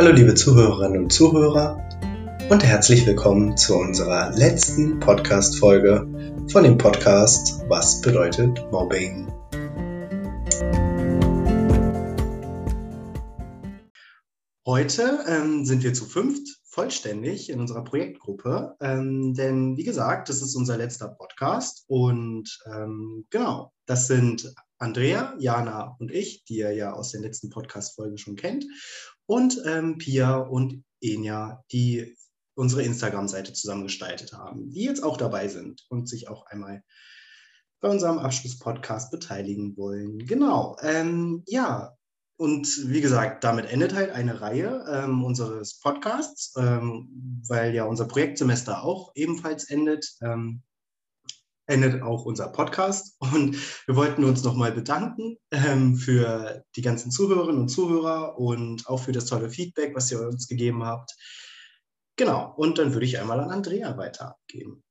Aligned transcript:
Hallo 0.00 0.12
liebe 0.12 0.34
Zuhörerinnen 0.34 1.02
und 1.02 1.12
Zuhörer 1.12 1.86
und 2.48 2.64
herzlich 2.64 3.04
willkommen 3.04 3.58
zu 3.58 3.76
unserer 3.76 4.34
letzten 4.34 4.98
Podcast-Folge 4.98 6.46
von 6.50 6.64
dem 6.64 6.78
Podcast 6.78 7.62
Was 7.68 8.00
bedeutet 8.00 8.64
Mobbing? 8.72 9.30
Heute 14.66 15.18
ähm, 15.28 15.66
sind 15.66 15.82
wir 15.82 15.92
zu 15.92 16.06
fünft 16.06 16.59
vollständig 16.70 17.50
in 17.50 17.60
unserer 17.60 17.82
Projektgruppe, 17.82 18.76
ähm, 18.80 19.34
denn 19.34 19.76
wie 19.76 19.82
gesagt, 19.82 20.28
das 20.28 20.40
ist 20.40 20.54
unser 20.54 20.76
letzter 20.76 21.08
Podcast 21.08 21.84
und 21.88 22.48
ähm, 22.66 23.26
genau, 23.28 23.72
das 23.86 24.06
sind 24.06 24.54
Andrea, 24.78 25.34
Jana 25.38 25.96
und 25.98 26.12
ich, 26.12 26.44
die 26.44 26.58
ihr 26.58 26.72
ja 26.72 26.92
aus 26.92 27.10
den 27.10 27.22
letzten 27.22 27.50
Podcast-Folgen 27.50 28.18
schon 28.18 28.36
kennt, 28.36 28.64
und 29.26 29.60
ähm, 29.66 29.98
Pia 29.98 30.36
und 30.36 30.84
Enya, 31.00 31.64
die 31.72 32.16
unsere 32.54 32.82
Instagram-Seite 32.82 33.52
zusammengestaltet 33.52 34.32
haben, 34.32 34.70
die 34.70 34.84
jetzt 34.84 35.02
auch 35.02 35.16
dabei 35.16 35.48
sind 35.48 35.84
und 35.88 36.08
sich 36.08 36.28
auch 36.28 36.46
einmal 36.46 36.82
bei 37.80 37.88
unserem 37.88 38.18
Abschlusspodcast 38.18 39.10
beteiligen 39.10 39.76
wollen. 39.76 40.18
Genau. 40.18 40.76
Ähm, 40.82 41.42
ja, 41.46 41.96
und 42.40 42.88
wie 42.88 43.02
gesagt, 43.02 43.44
damit 43.44 43.70
endet 43.70 43.94
halt 43.94 44.12
eine 44.12 44.40
Reihe 44.40 44.82
ähm, 44.90 45.22
unseres 45.24 45.78
Podcasts, 45.78 46.54
ähm, 46.56 47.42
weil 47.46 47.74
ja 47.74 47.84
unser 47.84 48.06
Projektsemester 48.06 48.82
auch 48.82 49.12
ebenfalls 49.14 49.68
endet. 49.68 50.16
Ähm, 50.22 50.62
endet 51.66 52.02
auch 52.02 52.24
unser 52.24 52.48
Podcast. 52.48 53.16
Und 53.20 53.56
wir 53.86 53.94
wollten 53.94 54.24
uns 54.24 54.42
nochmal 54.42 54.72
bedanken 54.72 55.36
ähm, 55.50 55.96
für 55.96 56.64
die 56.76 56.82
ganzen 56.82 57.10
Zuhörerinnen 57.10 57.60
und 57.60 57.68
Zuhörer 57.68 58.38
und 58.38 58.88
auch 58.88 59.00
für 59.00 59.12
das 59.12 59.26
tolle 59.26 59.50
Feedback, 59.50 59.94
was 59.94 60.10
ihr 60.10 60.20
uns 60.22 60.48
gegeben 60.48 60.82
habt. 60.84 61.14
Genau, 62.16 62.54
und 62.56 62.78
dann 62.78 62.94
würde 62.94 63.04
ich 63.04 63.20
einmal 63.20 63.38
an 63.38 63.50
Andrea 63.50 63.98
weitergeben. 63.98 64.82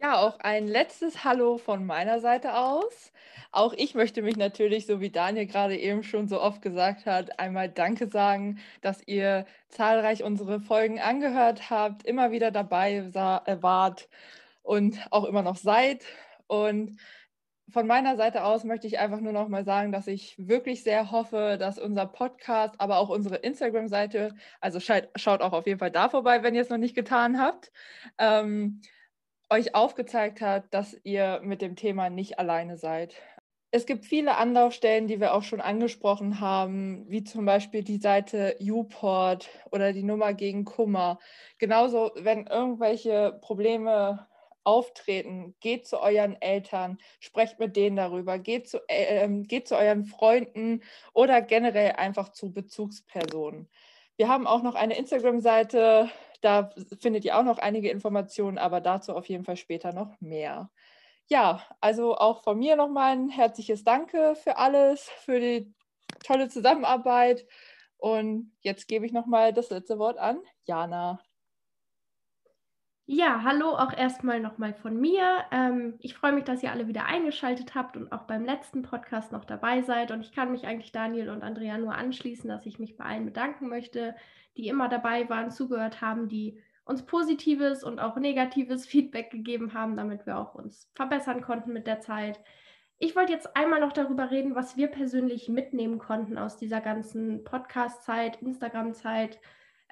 Ja, 0.00 0.18
auch 0.18 0.38
ein 0.40 0.66
letztes 0.66 1.24
Hallo 1.24 1.56
von 1.56 1.86
meiner 1.86 2.20
Seite 2.20 2.54
aus. 2.54 3.12
Auch 3.50 3.72
ich 3.72 3.94
möchte 3.94 4.20
mich 4.22 4.36
natürlich, 4.36 4.84
so 4.86 5.00
wie 5.00 5.10
Daniel 5.10 5.46
gerade 5.46 5.76
eben 5.78 6.02
schon 6.02 6.28
so 6.28 6.40
oft 6.40 6.60
gesagt 6.60 7.06
hat, 7.06 7.40
einmal 7.40 7.70
Danke 7.70 8.06
sagen, 8.08 8.58
dass 8.82 9.02
ihr 9.06 9.46
zahlreich 9.68 10.22
unsere 10.22 10.60
Folgen 10.60 11.00
angehört 11.00 11.70
habt, 11.70 12.04
immer 12.04 12.30
wieder 12.30 12.50
dabei 12.50 12.96
äh, 12.96 13.62
wart 13.62 14.08
und 14.62 14.98
auch 15.10 15.24
immer 15.24 15.42
noch 15.42 15.56
seid. 15.56 16.04
Und 16.46 16.98
von 17.70 17.86
meiner 17.86 18.16
Seite 18.16 18.44
aus 18.44 18.64
möchte 18.64 18.86
ich 18.86 18.98
einfach 18.98 19.20
nur 19.20 19.32
noch 19.32 19.48
mal 19.48 19.64
sagen, 19.64 19.92
dass 19.92 20.06
ich 20.06 20.36
wirklich 20.38 20.82
sehr 20.82 21.10
hoffe, 21.10 21.56
dass 21.58 21.78
unser 21.78 22.06
Podcast, 22.06 22.74
aber 22.78 22.98
auch 22.98 23.08
unsere 23.08 23.36
Instagram-Seite, 23.36 24.34
also 24.60 24.78
schaut, 24.80 25.40
auch 25.42 25.52
auf 25.52 25.66
jeden 25.66 25.78
Fall 25.80 25.90
da 25.90 26.08
vorbei, 26.10 26.42
wenn 26.42 26.54
ihr 26.54 26.62
es 26.62 26.68
noch 26.70 26.78
nicht 26.78 26.94
getan 26.94 27.40
habt, 27.40 27.72
ähm, 28.18 28.82
euch 29.50 29.74
aufgezeigt 29.74 30.40
hat, 30.40 30.72
dass 30.72 30.96
ihr 31.04 31.40
mit 31.42 31.62
dem 31.62 31.76
Thema 31.76 32.10
nicht 32.10 32.38
alleine 32.38 32.76
seid. 32.76 33.14
Es 33.72 33.84
gibt 33.84 34.06
viele 34.06 34.36
Anlaufstellen, 34.36 35.06
die 35.06 35.20
wir 35.20 35.34
auch 35.34 35.42
schon 35.42 35.60
angesprochen 35.60 36.40
haben, 36.40 37.04
wie 37.08 37.24
zum 37.24 37.44
Beispiel 37.44 37.82
die 37.82 37.98
Seite 37.98 38.56
Uport 38.60 39.48
oder 39.70 39.92
die 39.92 40.02
Nummer 40.02 40.34
gegen 40.34 40.64
Kummer. 40.64 41.18
Genauso, 41.58 42.12
wenn 42.14 42.46
irgendwelche 42.46 43.38
Probleme 43.42 44.26
auftreten, 44.64 45.54
geht 45.60 45.86
zu 45.86 46.00
euren 46.00 46.40
Eltern, 46.40 46.98
sprecht 47.20 47.58
mit 47.58 47.76
denen 47.76 47.96
darüber, 47.96 48.38
geht 48.38 48.68
zu, 48.68 48.78
äh, 48.88 49.28
geht 49.42 49.68
zu 49.68 49.76
euren 49.76 50.04
Freunden 50.06 50.82
oder 51.12 51.42
generell 51.42 51.92
einfach 51.92 52.30
zu 52.30 52.52
Bezugspersonen. 52.52 53.68
Wir 54.16 54.28
haben 54.28 54.46
auch 54.46 54.62
noch 54.62 54.74
eine 54.74 54.96
Instagram-Seite, 54.96 56.10
da 56.40 56.70
findet 57.00 57.24
ihr 57.24 57.36
auch 57.38 57.42
noch 57.42 57.58
einige 57.58 57.90
Informationen, 57.90 58.58
aber 58.58 58.80
dazu 58.80 59.14
auf 59.14 59.28
jeden 59.28 59.44
Fall 59.44 59.56
später 59.56 59.92
noch 59.92 60.20
mehr. 60.20 60.70
Ja, 61.28 61.62
also 61.80 62.16
auch 62.16 62.42
von 62.42 62.58
mir 62.58 62.76
nochmal 62.76 63.12
ein 63.12 63.28
herzliches 63.28 63.84
Danke 63.84 64.36
für 64.36 64.56
alles, 64.58 65.08
für 65.24 65.40
die 65.40 65.74
tolle 66.24 66.48
Zusammenarbeit. 66.48 67.46
Und 67.98 68.52
jetzt 68.60 68.86
gebe 68.88 69.06
ich 69.06 69.12
nochmal 69.12 69.52
das 69.52 69.70
letzte 69.70 69.98
Wort 69.98 70.18
an 70.18 70.40
Jana. 70.64 71.20
Ja, 73.08 73.44
hallo 73.44 73.68
auch 73.68 73.92
erstmal 73.96 74.40
nochmal 74.40 74.74
von 74.74 75.00
mir. 75.00 75.44
Ähm, 75.52 75.94
ich 76.00 76.14
freue 76.14 76.32
mich, 76.32 76.42
dass 76.42 76.64
ihr 76.64 76.72
alle 76.72 76.88
wieder 76.88 77.04
eingeschaltet 77.04 77.76
habt 77.76 77.96
und 77.96 78.10
auch 78.10 78.22
beim 78.24 78.44
letzten 78.44 78.82
Podcast 78.82 79.30
noch 79.30 79.44
dabei 79.44 79.82
seid. 79.82 80.10
Und 80.10 80.22
ich 80.22 80.32
kann 80.32 80.50
mich 80.50 80.66
eigentlich 80.66 80.90
Daniel 80.90 81.30
und 81.30 81.44
Andrea 81.44 81.78
nur 81.78 81.94
anschließen, 81.94 82.48
dass 82.48 82.66
ich 82.66 82.80
mich 82.80 82.96
bei 82.96 83.04
allen 83.04 83.24
bedanken 83.24 83.68
möchte, 83.68 84.16
die 84.56 84.66
immer 84.66 84.88
dabei 84.88 85.28
waren, 85.28 85.52
zugehört 85.52 86.00
haben, 86.00 86.28
die 86.28 86.60
uns 86.84 87.06
positives 87.06 87.84
und 87.84 88.00
auch 88.00 88.16
negatives 88.16 88.86
Feedback 88.88 89.30
gegeben 89.30 89.72
haben, 89.72 89.96
damit 89.96 90.26
wir 90.26 90.36
auch 90.36 90.56
uns 90.56 90.90
verbessern 90.96 91.42
konnten 91.42 91.72
mit 91.72 91.86
der 91.86 92.00
Zeit. 92.00 92.40
Ich 92.98 93.14
wollte 93.14 93.32
jetzt 93.32 93.56
einmal 93.56 93.78
noch 93.78 93.92
darüber 93.92 94.32
reden, 94.32 94.56
was 94.56 94.76
wir 94.76 94.88
persönlich 94.88 95.48
mitnehmen 95.48 95.98
konnten 95.98 96.38
aus 96.38 96.56
dieser 96.56 96.80
ganzen 96.80 97.44
Podcast-Zeit, 97.44 98.42
Instagram-Zeit, 98.42 99.38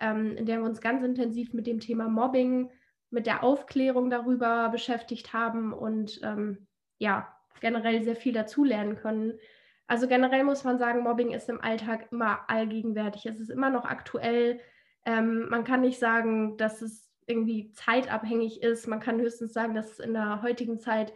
ähm, 0.01 0.37
in 0.37 0.47
der 0.47 0.59
wir 0.59 0.65
uns 0.65 0.81
ganz 0.81 1.05
intensiv 1.05 1.53
mit 1.53 1.69
dem 1.69 1.79
Thema 1.79 2.09
Mobbing 2.09 2.71
mit 3.15 3.27
der 3.27 3.43
Aufklärung 3.43 4.11
darüber 4.11 4.69
beschäftigt 4.69 5.33
haben 5.33 5.73
und 5.73 6.21
ähm, 6.23 6.67
ja, 6.99 7.35
generell 7.61 8.03
sehr 8.03 8.17
viel 8.17 8.33
dazulernen 8.33 8.97
können. 8.97 9.39
Also 9.87 10.09
generell 10.09 10.45
muss 10.45 10.65
man 10.65 10.79
sagen, 10.79 11.03
Mobbing 11.03 11.31
ist 11.31 11.49
im 11.49 11.61
Alltag 11.61 12.09
immer 12.11 12.41
allgegenwärtig. 12.49 13.27
Es 13.27 13.39
ist 13.39 13.51
immer 13.51 13.71
noch 13.71 13.85
aktuell. 13.85 14.61
Ähm, 15.07 15.49
man 15.49 15.65
kann 15.65 15.81
nicht 15.81 15.99
sagen, 15.99 16.57
dass 16.57 16.83
es 16.83 17.11
irgendwie 17.27 17.71
zeitabhängig 17.73 18.63
ist. 18.63 18.89
Man 18.89 19.01
kann 19.01 19.21
höchstens 19.21 19.53
sagen, 19.53 19.75
dass 19.75 19.93
es 19.93 19.99
in 20.01 20.13
der 20.13 20.43
heutigen 20.43 20.79
Zeit 20.79 21.13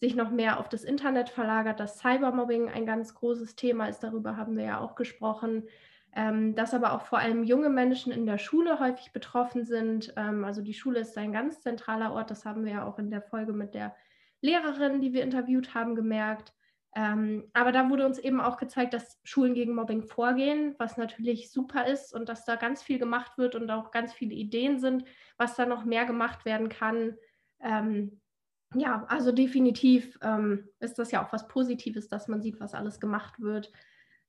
sich 0.00 0.14
noch 0.14 0.30
mehr 0.30 0.58
auf 0.58 0.68
das 0.68 0.84
Internet 0.84 1.28
verlagert, 1.28 1.80
dass 1.80 1.98
Cybermobbing 1.98 2.70
ein 2.70 2.86
ganz 2.86 3.14
großes 3.14 3.56
Thema 3.56 3.88
ist. 3.88 4.00
Darüber 4.00 4.36
haben 4.36 4.56
wir 4.56 4.64
ja 4.64 4.80
auch 4.80 4.94
gesprochen 4.94 5.68
ähm, 6.14 6.54
dass 6.54 6.74
aber 6.74 6.92
auch 6.92 7.02
vor 7.02 7.18
allem 7.18 7.44
junge 7.44 7.70
Menschen 7.70 8.12
in 8.12 8.26
der 8.26 8.38
Schule 8.38 8.80
häufig 8.80 9.12
betroffen 9.12 9.64
sind. 9.64 10.12
Ähm, 10.16 10.44
also 10.44 10.62
die 10.62 10.74
Schule 10.74 11.00
ist 11.00 11.16
ein 11.16 11.32
ganz 11.32 11.60
zentraler 11.60 12.12
Ort, 12.12 12.30
das 12.30 12.44
haben 12.44 12.64
wir 12.64 12.72
ja 12.72 12.84
auch 12.84 12.98
in 12.98 13.10
der 13.10 13.22
Folge 13.22 13.52
mit 13.52 13.74
der 13.74 13.94
Lehrerin, 14.40 15.00
die 15.00 15.12
wir 15.12 15.22
interviewt 15.22 15.74
haben, 15.74 15.94
gemerkt. 15.94 16.52
Ähm, 16.96 17.48
aber 17.52 17.70
da 17.70 17.88
wurde 17.88 18.04
uns 18.04 18.18
eben 18.18 18.40
auch 18.40 18.56
gezeigt, 18.56 18.94
dass 18.94 19.20
Schulen 19.22 19.54
gegen 19.54 19.74
Mobbing 19.74 20.02
vorgehen, 20.02 20.74
was 20.78 20.96
natürlich 20.96 21.52
super 21.52 21.86
ist 21.86 22.12
und 22.12 22.28
dass 22.28 22.44
da 22.44 22.56
ganz 22.56 22.82
viel 22.82 22.98
gemacht 22.98 23.38
wird 23.38 23.54
und 23.54 23.70
auch 23.70 23.92
ganz 23.92 24.12
viele 24.12 24.34
Ideen 24.34 24.80
sind, 24.80 25.04
was 25.36 25.54
da 25.54 25.66
noch 25.66 25.84
mehr 25.84 26.04
gemacht 26.04 26.44
werden 26.44 26.68
kann. 26.68 27.16
Ähm, 27.60 28.20
ja, 28.74 29.04
also 29.08 29.30
definitiv 29.30 30.18
ähm, 30.22 30.68
ist 30.80 30.98
das 30.98 31.12
ja 31.12 31.24
auch 31.24 31.32
was 31.32 31.46
Positives, 31.46 32.08
dass 32.08 32.26
man 32.26 32.42
sieht, 32.42 32.58
was 32.58 32.74
alles 32.74 32.98
gemacht 32.98 33.40
wird. 33.40 33.70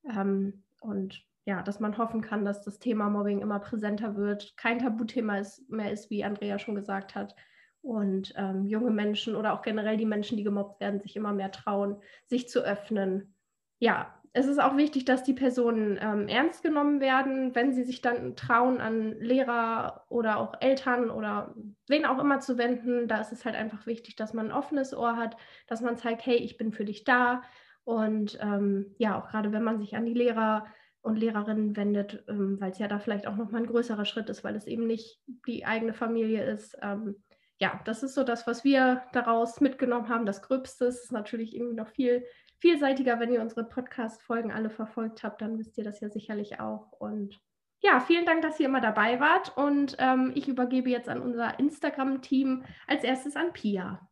Ähm, 0.08 0.64
und 0.82 1.24
ja, 1.46 1.62
dass 1.62 1.80
man 1.80 1.98
hoffen 1.98 2.22
kann, 2.22 2.46
dass 2.46 2.62
das 2.62 2.80
Thema 2.80 3.10
Mobbing 3.10 3.42
immer 3.42 3.60
präsenter 3.60 4.16
wird, 4.16 4.56
kein 4.58 4.80
Tabuthema 4.80 5.38
ist, 5.38 5.70
mehr 5.70 5.92
ist, 5.92 6.10
wie 6.10 6.24
Andrea 6.24 6.60
schon 6.60 6.76
gesagt 6.76 7.16
hat. 7.16 7.36
Und 7.82 8.34
ähm, 8.38 8.66
junge 8.68 8.92
Menschen 8.92 9.36
oder 9.36 9.54
auch 9.54 9.64
generell 9.64 9.98
die 9.98 10.06
Menschen, 10.06 10.38
die 10.38 10.44
gemobbt 10.44 10.80
werden, 10.80 11.00
sich 11.00 11.16
immer 11.16 11.34
mehr 11.34 11.52
trauen, 11.52 11.98
sich 12.28 12.48
zu 12.48 12.62
öffnen. 12.62 13.34
Ja, 13.80 14.22
es 14.34 14.46
ist 14.46 14.62
auch 14.62 14.78
wichtig, 14.78 15.04
dass 15.06 15.24
die 15.24 15.34
Personen 15.34 16.00
ähm, 16.02 16.28
ernst 16.28 16.64
genommen 16.64 17.02
werden, 17.02 17.54
wenn 17.54 17.74
sie 17.74 17.84
sich 17.84 18.02
dann 18.02 18.36
trauen, 18.36 18.80
an 18.80 19.20
Lehrer 19.20 20.06
oder 20.10 20.38
auch 20.38 20.54
Eltern 20.62 21.10
oder 21.10 21.54
wen 21.88 22.06
auch 22.06 22.20
immer 22.20 22.40
zu 22.40 22.58
wenden. 22.58 23.08
Da 23.08 23.20
ist 23.20 23.34
es 23.34 23.44
halt 23.44 23.56
einfach 23.56 23.88
wichtig, 23.88 24.16
dass 24.16 24.34
man 24.34 24.48
ein 24.48 24.58
offenes 24.58 24.96
Ohr 24.96 25.18
hat, 25.18 25.36
dass 25.68 25.82
man 25.82 25.98
zeigt, 25.98 26.26
hey, 26.26 26.38
ich 26.38 26.58
bin 26.58 26.72
für 26.72 26.86
dich 26.86 27.04
da. 27.04 27.42
Und 27.84 28.38
ähm, 28.42 28.96
ja, 29.00 29.20
auch 29.20 29.28
gerade 29.30 29.52
wenn 29.52 29.64
man 29.64 29.80
sich 29.80 29.96
an 29.96 30.06
die 30.06 30.14
Lehrer 30.14 30.66
und 31.02 31.18
Lehrerinnen 31.18 31.76
wendet, 31.76 32.24
ähm, 32.28 32.60
weil 32.60 32.72
es 32.72 32.80
ja 32.80 32.88
da 32.88 33.00
vielleicht 33.00 33.28
auch 33.28 33.36
nochmal 33.36 33.62
ein 33.62 33.68
größerer 33.68 34.06
Schritt 34.06 34.30
ist, 34.30 34.44
weil 34.44 34.56
es 34.56 34.68
eben 34.68 34.88
nicht 34.88 35.20
die 35.48 35.66
eigene 35.66 35.94
Familie 35.94 36.44
ist. 36.44 36.78
Ähm, 36.82 37.16
ja, 37.58 37.80
das 37.86 38.04
ist 38.04 38.16
so 38.16 38.24
das, 38.24 38.48
was 38.48 38.64
wir 38.64 39.04
daraus 39.14 39.62
mitgenommen 39.62 40.10
haben. 40.10 40.26
Das 40.26 40.42
Gröbste 40.42 40.86
ist 40.86 41.12
natürlich 41.12 41.56
irgendwie 41.56 41.76
noch 41.76 41.90
viel 41.90 42.26
vielseitiger. 42.60 43.20
Wenn 43.20 43.32
ihr 43.32 43.42
unsere 43.42 43.64
Podcast-Folgen 43.64 44.52
alle 44.52 44.70
verfolgt 44.70 45.24
habt, 45.24 45.42
dann 45.42 45.58
wisst 45.58 45.78
ihr 45.78 45.84
das 45.84 46.00
ja 46.00 46.10
sicherlich 46.10 46.60
auch. 46.60 46.92
Und 46.94 47.40
ja, 47.82 48.00
vielen 48.00 48.26
Dank, 48.26 48.44
dass 48.44 48.60
ihr 48.60 48.68
immer 48.68 48.82
dabei 48.82 49.20
wart. 49.20 49.56
Und 49.58 49.96
ähm, 50.00 50.32
ich 50.36 50.48
übergebe 50.48 50.90
jetzt 50.90 51.10
an 51.10 51.22
unser 51.22 51.60
Instagram-Team 51.60 52.64
als 52.88 53.04
erstes 53.04 53.36
an 53.36 53.54
Pia. 53.54 54.08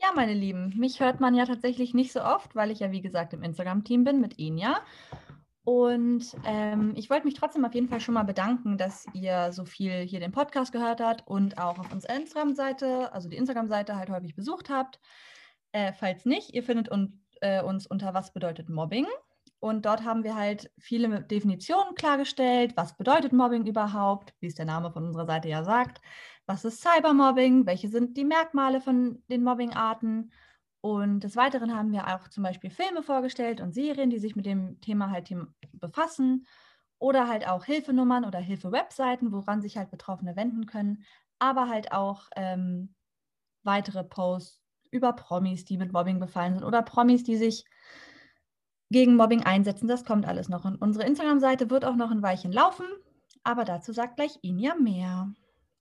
Ja, 0.00 0.12
meine 0.14 0.34
Lieben, 0.34 0.74
mich 0.76 1.00
hört 1.00 1.20
man 1.20 1.34
ja 1.34 1.46
tatsächlich 1.46 1.94
nicht 1.94 2.12
so 2.12 2.22
oft, 2.22 2.54
weil 2.54 2.70
ich 2.70 2.80
ja, 2.80 2.92
wie 2.92 3.00
gesagt, 3.00 3.32
im 3.32 3.42
Instagram-Team 3.42 4.04
bin 4.04 4.20
mit 4.20 4.38
Enya. 4.38 4.80
Und 5.64 6.36
ähm, 6.44 6.92
ich 6.96 7.10
wollte 7.10 7.26
mich 7.26 7.34
trotzdem 7.34 7.64
auf 7.64 7.74
jeden 7.74 7.88
Fall 7.88 8.00
schon 8.00 8.14
mal 8.14 8.22
bedanken, 8.22 8.78
dass 8.78 9.04
ihr 9.14 9.52
so 9.52 9.64
viel 9.64 10.02
hier 10.02 10.20
den 10.20 10.30
Podcast 10.30 10.70
gehört 10.70 11.00
habt 11.00 11.26
und 11.26 11.58
auch 11.58 11.78
auf 11.78 11.92
unserer 11.92 12.14
Instagram-Seite, 12.16 13.12
also 13.12 13.28
die 13.28 13.36
Instagram-Seite 13.36 13.96
halt 13.96 14.10
häufig 14.10 14.36
besucht 14.36 14.70
habt. 14.70 15.00
Äh, 15.72 15.92
falls 15.92 16.24
nicht, 16.24 16.54
ihr 16.54 16.62
findet 16.62 16.90
un 16.90 17.24
äh, 17.40 17.62
uns 17.62 17.86
unter 17.86 18.14
Was 18.14 18.32
bedeutet 18.32 18.68
Mobbing 18.68 19.06
und 19.58 19.86
dort 19.86 20.04
haben 20.04 20.22
wir 20.22 20.36
halt 20.36 20.70
viele 20.78 21.22
Definitionen 21.22 21.94
klargestellt. 21.94 22.76
Was 22.76 22.96
bedeutet 22.96 23.32
Mobbing 23.32 23.66
überhaupt? 23.66 24.34
Wie 24.40 24.46
es 24.46 24.54
der 24.54 24.66
Name 24.66 24.92
von 24.92 25.04
unserer 25.04 25.26
Seite 25.26 25.48
ja 25.48 25.64
sagt. 25.64 26.00
Was 26.46 26.64
ist 26.64 26.80
Cybermobbing? 26.80 27.66
Welche 27.66 27.88
sind 27.88 28.16
die 28.16 28.24
Merkmale 28.24 28.80
von 28.80 29.22
den 29.28 29.42
Mobbingarten? 29.42 30.32
Und 30.80 31.20
des 31.20 31.34
Weiteren 31.34 31.74
haben 31.74 31.90
wir 31.90 32.06
auch 32.06 32.28
zum 32.28 32.44
Beispiel 32.44 32.70
Filme 32.70 33.02
vorgestellt 33.02 33.60
und 33.60 33.72
Serien, 33.74 34.10
die 34.10 34.20
sich 34.20 34.36
mit 34.36 34.46
dem 34.46 34.80
Thema 34.80 35.10
halt 35.10 35.34
befassen. 35.72 36.46
Oder 36.98 37.28
halt 37.28 37.46
auch 37.48 37.64
Hilfenummern 37.64 38.24
oder 38.24 38.38
Hilfe-Webseiten, 38.38 39.32
woran 39.32 39.60
sich 39.60 39.76
halt 39.76 39.90
Betroffene 39.90 40.36
wenden 40.36 40.66
können. 40.66 41.04
Aber 41.38 41.68
halt 41.68 41.92
auch 41.92 42.28
ähm, 42.36 42.94
weitere 43.64 44.04
Posts 44.04 44.62
über 44.90 45.12
Promis, 45.12 45.64
die 45.64 45.76
mit 45.76 45.92
Mobbing 45.92 46.20
befallen 46.20 46.54
sind 46.54 46.64
oder 46.64 46.82
Promis, 46.82 47.24
die 47.24 47.36
sich 47.36 47.64
gegen 48.90 49.16
Mobbing 49.16 49.42
einsetzen. 49.42 49.88
Das 49.88 50.04
kommt 50.04 50.26
alles 50.26 50.48
noch. 50.48 50.64
Und 50.64 50.76
unsere 50.76 51.04
Instagram-Seite 51.04 51.70
wird 51.70 51.84
auch 51.84 51.96
noch 51.96 52.10
ein 52.10 52.22
Weilchen 52.22 52.52
laufen, 52.52 52.86
aber 53.42 53.64
dazu 53.64 53.92
sagt 53.92 54.16
gleich 54.16 54.38
Inja 54.42 54.74
mehr. 54.76 55.32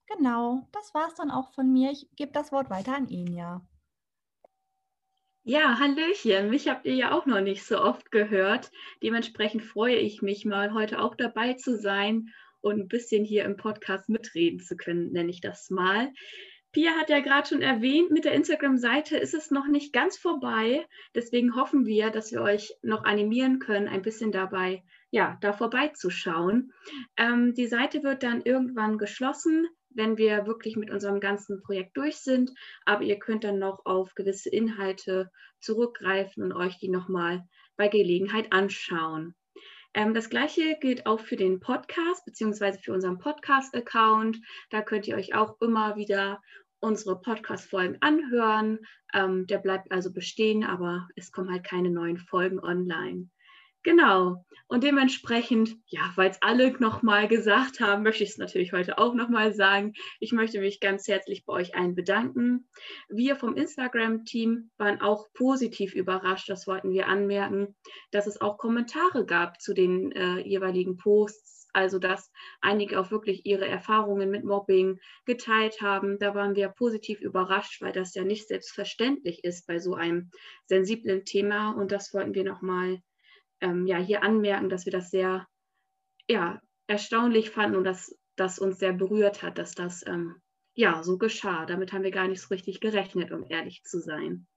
Genau, 0.07 0.67
das 0.71 0.93
war 0.93 1.07
es 1.07 1.15
dann 1.15 1.31
auch 1.31 1.53
von 1.53 1.71
mir. 1.71 1.91
Ich 1.91 2.07
gebe 2.15 2.31
das 2.31 2.51
Wort 2.51 2.69
weiter 2.69 2.95
an 2.95 3.07
Inja. 3.07 3.65
Ja, 5.43 5.77
Hallöchen. 5.79 6.49
Mich 6.49 6.67
habt 6.67 6.85
ihr 6.85 6.95
ja 6.95 7.11
auch 7.11 7.25
noch 7.25 7.41
nicht 7.41 7.63
so 7.65 7.79
oft 7.79 8.11
gehört. 8.11 8.71
Dementsprechend 9.03 9.63
freue 9.63 9.97
ich 9.97 10.21
mich 10.21 10.43
mal, 10.43 10.73
heute 10.73 10.99
auch 10.99 11.15
dabei 11.15 11.53
zu 11.53 11.77
sein 11.77 12.33
und 12.61 12.79
ein 12.79 12.87
bisschen 12.87 13.23
hier 13.23 13.45
im 13.45 13.57
Podcast 13.57 14.09
mitreden 14.09 14.59
zu 14.59 14.75
können, 14.75 15.11
nenne 15.11 15.29
ich 15.29 15.41
das 15.41 15.69
mal. 15.69 16.11
Pia 16.71 16.91
hat 16.93 17.09
ja 17.09 17.19
gerade 17.19 17.47
schon 17.47 17.61
erwähnt, 17.61 18.11
mit 18.11 18.25
der 18.25 18.33
Instagram-Seite 18.33 19.17
ist 19.17 19.33
es 19.33 19.51
noch 19.51 19.67
nicht 19.67 19.93
ganz 19.93 20.17
vorbei. 20.17 20.85
Deswegen 21.13 21.55
hoffen 21.55 21.85
wir, 21.85 22.09
dass 22.09 22.31
wir 22.31 22.41
euch 22.41 22.73
noch 22.81 23.03
animieren 23.03 23.59
können, 23.59 23.87
ein 23.87 24.01
bisschen 24.01 24.31
dabei, 24.31 24.83
ja, 25.11 25.37
da 25.41 25.53
vorbeizuschauen. 25.53 26.73
Ähm, 27.17 27.53
die 27.53 27.67
Seite 27.67 28.03
wird 28.03 28.23
dann 28.23 28.41
irgendwann 28.41 28.97
geschlossen, 28.97 29.67
wenn 29.95 30.17
wir 30.17 30.45
wirklich 30.45 30.75
mit 30.75 30.91
unserem 30.91 31.19
ganzen 31.19 31.61
Projekt 31.61 31.97
durch 31.97 32.17
sind. 32.17 32.51
Aber 32.85 33.03
ihr 33.03 33.17
könnt 33.17 33.43
dann 33.43 33.59
noch 33.59 33.85
auf 33.85 34.13
gewisse 34.15 34.49
Inhalte 34.49 35.31
zurückgreifen 35.59 36.43
und 36.43 36.53
euch 36.53 36.77
die 36.77 36.89
nochmal 36.89 37.43
bei 37.77 37.87
Gelegenheit 37.87 38.51
anschauen. 38.51 39.35
Ähm, 39.93 40.13
das 40.13 40.29
gleiche 40.29 40.77
gilt 40.79 41.05
auch 41.05 41.21
für 41.21 41.37
den 41.37 41.59
Podcast 41.59 42.25
beziehungsweise 42.25 42.79
für 42.79 42.93
unseren 42.93 43.17
Podcast-Account. 43.17 44.37
Da 44.69 44.81
könnt 44.81 45.07
ihr 45.07 45.15
euch 45.15 45.33
auch 45.33 45.59
immer 45.61 45.95
wieder 45.95 46.41
unsere 46.79 47.19
Podcast-Folgen 47.19 47.97
anhören. 48.01 48.79
Ähm, 49.13 49.47
der 49.47 49.59
bleibt 49.59 49.91
also 49.91 50.11
bestehen, 50.11 50.63
aber 50.63 51.07
es 51.15 51.31
kommen 51.31 51.49
halt 51.51 51.63
keine 51.63 51.89
neuen 51.89 52.17
Folgen 52.17 52.59
online. 52.59 53.29
Genau. 53.85 54.43
Und 54.67 54.83
dementsprechend, 54.83 55.77
ja, 55.85 56.11
weil 56.15 56.31
es 56.31 56.41
alle 56.41 56.71
nochmal 56.79 57.27
gesagt 57.27 57.79
haben, 57.79 58.01
möchte 58.01 58.23
ich 58.23 58.31
es 58.31 58.37
natürlich 58.39 58.73
heute 58.73 58.97
auch 58.97 59.13
nochmal 59.13 59.53
sagen. 59.53 59.93
Ich 60.19 60.31
möchte 60.31 60.59
mich 60.59 60.79
ganz 60.79 61.07
herzlich 61.07 61.45
bei 61.45 61.53
euch 61.53 61.75
allen 61.75 61.93
bedanken. 61.93 62.67
Wir 63.09 63.35
vom 63.35 63.55
Instagram-Team 63.55 64.71
waren 64.77 65.01
auch 65.01 65.27
positiv 65.35 65.93
überrascht, 65.93 66.49
das 66.49 66.65
wollten 66.65 66.89
wir 66.89 67.07
anmerken, 67.07 67.75
dass 68.09 68.25
es 68.25 68.41
auch 68.41 68.57
Kommentare 68.57 69.23
gab 69.27 69.61
zu 69.61 69.75
den 69.75 70.11
äh, 70.13 70.39
jeweiligen 70.39 70.97
Posts 70.97 71.55
also 71.75 71.99
dass 71.99 72.31
einige 72.61 72.97
auch 72.97 73.11
wirklich 73.11 73.45
ihre 73.45 73.67
Erfahrungen 73.67 74.31
mit 74.31 74.45
Mobbing 74.45 74.97
geteilt 75.25 75.81
haben. 75.81 76.17
Da 76.19 76.33
waren 76.33 76.55
wir 76.55 76.69
positiv 76.69 77.19
überrascht, 77.19 77.81
weil 77.81 77.91
das 77.91 78.15
ja 78.15 78.23
nicht 78.23 78.47
selbstverständlich 78.47 79.43
ist 79.43 79.67
bei 79.67 79.79
so 79.79 79.93
einem 79.93 80.31
sensiblen 80.67 81.25
Thema. 81.25 81.71
Und 81.71 81.91
das 81.91 82.13
wollten 82.13 82.33
wir 82.33 82.45
nochmal 82.45 83.01
ähm, 83.61 83.87
ja, 83.87 83.97
hier 83.97 84.23
anmerken, 84.23 84.69
dass 84.69 84.85
wir 84.85 84.91
das 84.91 85.09
sehr 85.09 85.47
ja, 86.27 86.59
erstaunlich 86.87 87.51
fanden 87.51 87.77
und 87.77 87.83
dass 87.83 88.15
das 88.35 88.59
uns 88.59 88.79
sehr 88.79 88.93
berührt 88.93 89.43
hat, 89.43 89.57
dass 89.57 89.73
das 89.75 90.05
ähm, 90.07 90.41
ja 90.73 91.03
so 91.03 91.17
geschah. 91.17 91.65
Damit 91.65 91.93
haben 91.93 92.03
wir 92.03 92.11
gar 92.11 92.27
nicht 92.27 92.41
so 92.41 92.47
richtig 92.49 92.79
gerechnet, 92.79 93.31
um 93.31 93.45
ehrlich 93.49 93.83
zu 93.83 93.99
sein. 93.99 94.47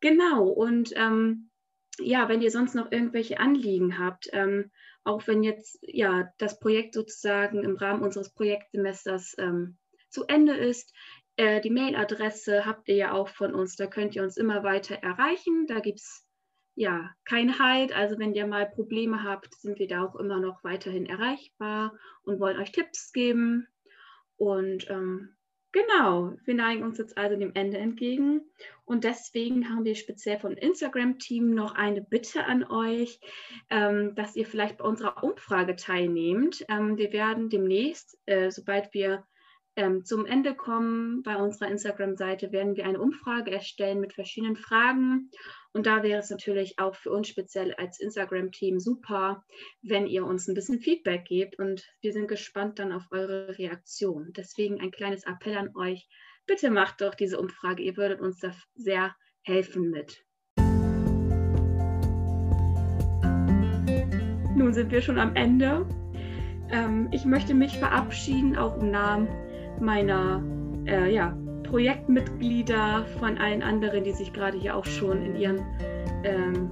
Genau, 0.00 0.48
und 0.48 0.92
ähm, 0.96 1.50
ja, 1.98 2.28
wenn 2.28 2.42
ihr 2.42 2.50
sonst 2.50 2.74
noch 2.74 2.90
irgendwelche 2.90 3.38
Anliegen 3.38 3.98
habt, 3.98 4.28
ähm, 4.32 4.70
auch 5.04 5.26
wenn 5.26 5.42
jetzt 5.42 5.78
ja 5.82 6.28
das 6.38 6.58
Projekt 6.58 6.94
sozusagen 6.94 7.62
im 7.62 7.76
Rahmen 7.76 8.02
unseres 8.02 8.32
Projektsemesters 8.34 9.34
ähm, 9.38 9.78
zu 10.10 10.24
Ende 10.26 10.56
ist. 10.56 10.92
Äh, 11.36 11.60
die 11.60 11.70
Mailadresse 11.70 12.64
habt 12.64 12.88
ihr 12.88 12.96
ja 12.96 13.12
auch 13.12 13.28
von 13.28 13.54
uns, 13.54 13.76
da 13.76 13.86
könnt 13.86 14.16
ihr 14.16 14.22
uns 14.22 14.36
immer 14.36 14.62
weiter 14.62 14.96
erreichen. 14.96 15.66
Da 15.66 15.80
gibt 15.80 16.00
es 16.00 16.23
ja 16.74 17.10
kein 17.24 17.58
Halt. 17.58 17.94
Also 17.94 18.18
wenn 18.18 18.34
ihr 18.34 18.46
mal 18.46 18.66
Probleme 18.66 19.22
habt, 19.22 19.54
sind 19.54 19.78
wir 19.78 19.88
da 19.88 20.04
auch 20.04 20.16
immer 20.16 20.40
noch 20.40 20.64
weiterhin 20.64 21.06
erreichbar 21.06 21.94
und 22.22 22.40
wollen 22.40 22.58
euch 22.58 22.72
Tipps 22.72 23.12
geben. 23.12 23.66
Und 24.36 24.90
ähm, 24.90 25.34
Genau, 25.74 26.32
wir 26.44 26.54
neigen 26.54 26.84
uns 26.84 26.98
jetzt 26.98 27.18
also 27.18 27.34
dem 27.36 27.50
Ende 27.54 27.78
entgegen 27.78 28.42
und 28.84 29.02
deswegen 29.02 29.68
haben 29.68 29.84
wir 29.84 29.96
speziell 29.96 30.38
vom 30.38 30.52
Instagram-Team 30.52 31.52
noch 31.52 31.74
eine 31.74 32.00
Bitte 32.00 32.44
an 32.44 32.62
euch, 32.62 33.18
ähm, 33.70 34.14
dass 34.14 34.36
ihr 34.36 34.46
vielleicht 34.46 34.78
bei 34.78 34.84
unserer 34.84 35.24
Umfrage 35.24 35.74
teilnehmt. 35.74 36.64
Ähm, 36.68 36.96
wir 36.96 37.12
werden 37.12 37.50
demnächst, 37.50 38.16
äh, 38.26 38.52
sobald 38.52 38.94
wir 38.94 39.26
ähm, 39.76 40.04
zum 40.04 40.24
Ende 40.24 40.54
kommen 40.54 41.22
bei 41.22 41.36
unserer 41.36 41.68
Instagram-Seite, 41.68 42.52
werden 42.52 42.76
wir 42.76 42.86
eine 42.86 43.00
Umfrage 43.00 43.50
erstellen 43.50 44.00
mit 44.00 44.12
verschiedenen 44.12 44.56
Fragen. 44.56 45.30
Und 45.72 45.86
da 45.86 46.04
wäre 46.04 46.20
es 46.20 46.30
natürlich 46.30 46.78
auch 46.78 46.94
für 46.94 47.10
uns 47.10 47.26
speziell 47.26 47.74
als 47.74 47.98
Instagram-Team 47.98 48.78
super, 48.78 49.44
wenn 49.82 50.06
ihr 50.06 50.24
uns 50.24 50.46
ein 50.46 50.54
bisschen 50.54 50.78
Feedback 50.78 51.24
gebt. 51.24 51.58
Und 51.58 51.84
wir 52.00 52.12
sind 52.12 52.28
gespannt 52.28 52.78
dann 52.78 52.92
auf 52.92 53.02
eure 53.10 53.58
Reaktion. 53.58 54.32
Deswegen 54.36 54.80
ein 54.80 54.92
kleines 54.92 55.24
Appell 55.24 55.56
an 55.56 55.74
euch. 55.76 56.08
Bitte 56.46 56.70
macht 56.70 57.00
doch 57.00 57.16
diese 57.16 57.40
Umfrage. 57.40 57.82
Ihr 57.82 57.96
würdet 57.96 58.20
uns 58.20 58.38
da 58.38 58.52
sehr 58.76 59.16
helfen 59.42 59.90
mit. 59.90 60.24
Nun 64.56 64.72
sind 64.72 64.92
wir 64.92 65.02
schon 65.02 65.18
am 65.18 65.34
Ende. 65.34 65.84
Ähm, 66.70 67.08
ich 67.10 67.24
möchte 67.24 67.54
mich 67.54 67.76
verabschieden, 67.76 68.56
auch 68.56 68.80
im 68.80 68.92
Namen 68.92 69.28
meiner 69.80 70.42
äh, 70.86 71.12
ja, 71.12 71.36
Projektmitglieder, 71.64 73.04
von 73.18 73.38
allen 73.38 73.62
anderen, 73.62 74.04
die 74.04 74.12
sich 74.12 74.32
gerade 74.32 74.58
hier 74.58 74.76
auch 74.76 74.84
schon 74.84 75.24
in 75.24 75.36
ihren 75.36 75.60
ähm, 76.24 76.70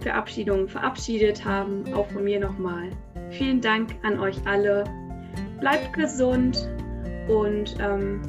Verabschiedungen 0.00 0.68
verabschiedet 0.68 1.44
haben. 1.44 1.84
Auch 1.94 2.06
von 2.08 2.24
mir 2.24 2.40
nochmal 2.40 2.90
vielen 3.30 3.60
Dank 3.60 3.94
an 4.02 4.18
euch 4.20 4.36
alle. 4.46 4.84
Bleibt 5.60 5.92
gesund 5.94 6.68
und 7.28 7.76
ähm, 7.80 8.20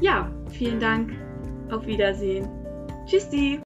ja, 0.00 0.30
vielen 0.50 0.80
Dank. 0.80 1.12
Auf 1.70 1.86
Wiedersehen. 1.86 2.48
Tschüssi. 3.06 3.60